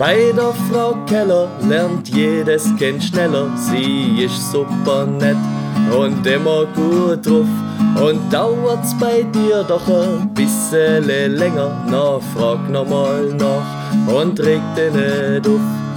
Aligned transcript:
Bei 0.00 0.30
der 0.30 0.54
Frau 0.70 0.94
Keller 1.06 1.48
lernt 1.68 2.08
jedes 2.08 2.72
Kind 2.76 3.02
schneller, 3.02 3.50
sie 3.56 4.22
ist 4.24 4.52
super 4.52 5.04
nett 5.04 5.36
und 5.92 6.24
immer 6.24 6.66
gut 6.66 7.26
drauf. 7.26 7.48
Und 8.00 8.32
dauert's 8.32 8.94
bei 9.00 9.24
dir 9.24 9.64
doch 9.64 9.88
ein 9.88 10.32
bisschen 10.34 11.04
länger, 11.04 11.84
na 11.90 12.20
frag 12.32 12.70
nochmal 12.70 13.34
nach 13.40 14.14
und 14.14 14.38
reg 14.38 14.60
dich 14.76 14.92
nicht 14.92 15.48
auf. 15.48 15.87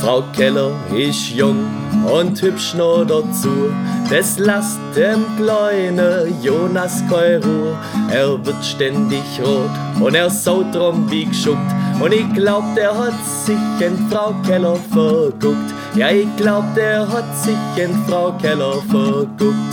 Frau 0.00 0.22
Keller 0.32 0.70
ist 0.94 1.30
jung 1.30 1.64
und 2.06 2.40
hübsch 2.40 2.74
noch 2.74 3.04
dazu. 3.04 3.72
Das 4.08 4.38
lasst 4.38 4.78
dem 4.96 5.24
kleinen 5.36 6.42
Jonas 6.42 7.02
keine 7.10 7.44
Ruhe. 7.44 7.76
Er 8.10 8.44
wird 8.46 8.64
ständig 8.64 9.22
rot 9.44 9.70
und 10.00 10.14
er 10.14 10.30
saut 10.30 10.74
drum 10.74 11.10
wie 11.10 11.24
geschuckt. 11.24 11.72
Und 12.00 12.12
ich 12.12 12.32
glaub, 12.32 12.62
der 12.76 12.96
hat 12.96 13.14
sich 13.44 13.56
in 13.80 14.08
Frau 14.08 14.34
Keller 14.46 14.76
verguckt. 14.92 15.74
Ja, 15.94 16.10
ich 16.10 16.28
glaub, 16.36 16.64
der 16.74 17.08
hat 17.08 17.36
sich 17.36 17.82
in 17.82 17.94
Frau 18.06 18.32
Keller 18.40 18.74
verguckt. 18.88 19.72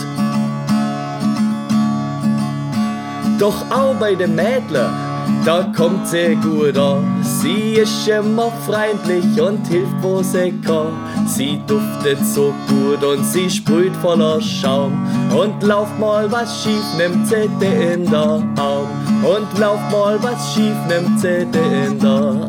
Doch 3.39 3.69
auch 3.69 3.93
bei 3.99 4.15
den 4.15 4.33
Mädler 4.33 4.91
da 5.45 5.71
kommt 5.75 6.07
sie 6.07 6.35
gut 6.35 6.77
an. 6.77 7.23
Sie 7.45 7.73
ist 7.73 8.07
immer 8.07 8.51
freundlich 8.65 9.39
und 9.39 9.67
hilft, 9.67 10.01
wo 10.01 10.23
sie 10.23 10.51
kann. 10.65 10.93
Sie 11.27 11.61
duftet 11.67 12.17
so 12.25 12.51
gut 12.67 13.03
und 13.03 13.23
sie 13.23 13.47
sprüht 13.47 13.95
voller 13.97 14.41
Schaum. 14.41 15.07
Und 15.31 15.61
lauf 15.61 15.87
mal 15.99 16.31
was 16.31 16.63
schief, 16.63 16.83
nimmt 16.97 17.27
sie 17.27 17.47
in 17.63 18.09
der 18.09 18.41
Arm. 18.57 18.89
Und 19.23 19.59
lauf 19.59 19.79
mal 19.91 20.17
was 20.23 20.55
schief, 20.55 20.73
nimmt 20.87 21.19
sie 21.19 21.43
in 21.43 21.99
der 21.99 22.09
Arm. 22.09 22.44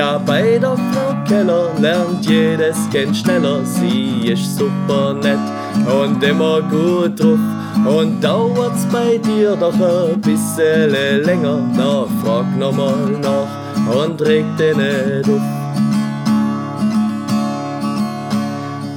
Ja, 0.00 0.16
bei 0.16 0.56
der 0.58 0.78
Frau 0.78 1.14
Keller 1.28 1.68
lernt 1.78 2.24
jedes 2.24 2.88
Kind 2.90 3.14
schneller. 3.14 3.60
Sie 3.66 4.32
ist 4.32 4.56
super 4.56 5.12
nett 5.12 5.38
und 5.94 6.24
immer 6.24 6.62
gut 6.62 7.20
drauf. 7.20 7.38
Und 7.84 8.24
dauert's 8.24 8.86
bei 8.90 9.18
dir 9.18 9.54
doch 9.56 9.74
ein 9.74 10.18
bisschen 10.22 10.90
länger, 11.26 11.58
na 11.76 12.06
frag 12.24 12.46
nochmal 12.58 13.10
nach 13.20 13.94
und 13.94 14.22
reg 14.22 14.46
dich 14.56 14.74
nicht 14.74 15.28
auf. 15.28 15.59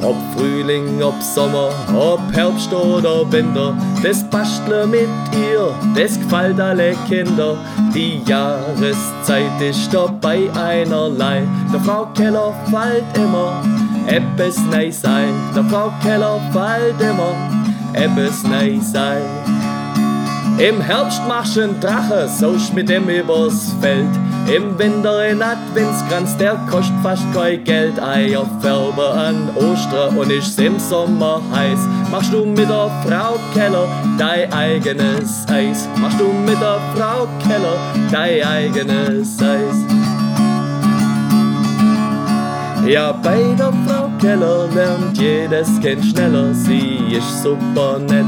Ob 0.04 0.16
Frühling, 0.36 1.02
ob 1.02 1.22
Sommer, 1.22 1.70
ob 1.96 2.20
Herbst 2.34 2.74
oder 2.74 3.32
Winter, 3.32 3.76
das 4.04 4.24
Basteln 4.30 4.92
mit 4.92 5.08
ihr, 5.32 5.74
das 5.96 6.20
gefällt 6.20 6.60
alle 6.60 6.94
Kinder. 7.08 7.58
Die 7.94 8.22
Jahreszeit 8.26 9.62
ist 9.62 9.94
dabei 9.94 10.50
einerlei, 10.54 11.44
der 11.72 11.80
Frau 11.80 12.06
Keller 12.14 12.54
fällt 12.70 13.18
immer 13.18 13.64
etwas 14.08 14.58
Neues 14.72 15.06
ein, 15.06 15.34
der 15.56 15.64
Frau 15.64 15.92
Keller 16.02 16.40
fällt 16.52 17.00
immer 17.02 17.34
etwas 17.94 18.44
neu 18.44 18.80
sei. 18.82 19.22
Im 20.58 20.82
Herbst 20.82 21.22
machst 21.28 21.56
du 21.56 21.62
einen 21.62 21.80
Drache, 21.80 22.28
sosch 22.28 22.74
mit 22.74 22.90
dem 22.90 23.08
übers 23.08 23.74
Feld. 23.82 24.10
Im 24.48 24.78
Winter 24.78 25.20
ein 25.20 25.42
Adventskranz, 25.42 26.36
der 26.38 26.56
kostet 26.70 26.96
fast 27.02 27.24
kein 27.34 27.64
Geld. 27.64 27.98
Eierfärber 28.02 29.14
an 29.14 29.50
Ostern 29.56 30.18
und 30.18 30.32
ist 30.32 30.60
im 30.60 30.78
Sommer 30.78 31.42
heiß. 31.54 31.80
Machst 32.12 32.34
du 32.34 32.46
mit 32.46 32.70
der 32.70 32.92
Frau 33.08 33.40
Keller 33.54 33.88
dein 34.18 34.52
eigenes 34.52 35.46
Eis. 35.48 35.88
Machst 35.98 36.20
du 36.20 36.26
mit 36.26 36.60
der 36.62 36.80
Frau 36.96 37.28
Keller 37.48 37.78
dein 38.12 38.44
eigenes 38.44 39.42
Eis. 39.42 39.78
Ja, 42.86 43.14
bei 43.14 43.56
der 43.58 43.72
Frau 43.88 44.10
Keller 44.20 44.68
lernt 44.76 45.18
jedes 45.18 45.80
Kind 45.80 46.04
schneller. 46.04 46.54
Sie 46.54 47.16
ist 47.18 47.42
super 47.42 47.98
nett 47.98 48.26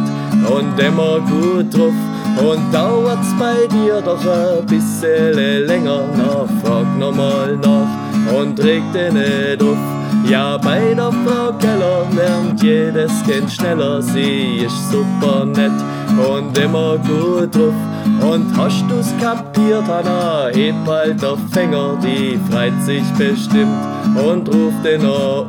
und 0.50 0.80
immer 0.80 1.20
gut 1.20 1.76
drauf. 1.76 1.94
Und 2.38 2.74
dauert's 2.74 3.34
bei 3.40 3.68
dir 3.68 4.02
doch 4.02 4.20
ein 4.26 4.66
bisschen 4.66 5.66
länger. 5.66 6.02
Na, 6.18 6.46
frag 6.64 6.98
nochmal 6.98 7.58
nach 7.58 8.36
und 8.38 8.60
reg 8.64 8.84
dich 8.94 9.14
nicht 9.14 9.64
auf. 9.64 9.78
Ja, 10.30 10.58
bei 10.58 10.94
der 10.96 11.12
Frau 11.12 11.54
Keller 11.60 12.06
lernt 12.16 12.62
jedes 12.62 13.24
Kind 13.24 13.52
schneller. 13.52 14.02
Sie 14.02 14.66
ist 14.66 14.92
super 14.92 15.46
nett 15.46 15.72
und 16.30 16.58
immer 16.58 16.98
gut 16.98 17.56
drauf. 17.56 17.74
Und 18.22 18.58
hast 18.58 18.84
du's 18.90 19.14
kapiert, 19.22 19.88
Hanna, 19.88 20.48
heb 20.52 20.76
halt 20.88 21.22
der 21.22 21.38
Fänger, 21.52 21.98
die 22.02 22.40
freit 22.50 22.74
sich 22.84 23.04
bestimmt 23.18 23.78
und 24.16 24.48
ruft 24.50 24.84
den 24.84 25.06
auf. 25.06 25.46